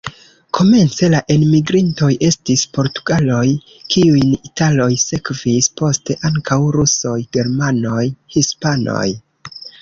Komence 0.57 1.07
la 1.13 1.17
enmigrintoj 1.33 2.07
estis 2.29 2.63
portugaloj, 2.77 3.41
kiujn 3.97 4.31
italoj 4.49 4.89
sekvis, 5.03 5.69
poste 5.83 6.17
ankaŭ 6.31 6.59
rusoj, 6.79 7.15
germanoj, 7.39 8.03
hispanoj. 8.39 9.07